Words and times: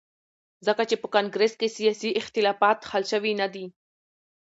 ځکه 0.65 0.83
چې 0.89 0.95
په 1.01 1.07
کانګرس 1.15 1.53
کې 1.59 1.73
سیاسي 1.77 2.09
اختلافات 2.21 2.79
حل 2.89 3.03
شوي 3.11 3.33
ندي. 3.41 3.65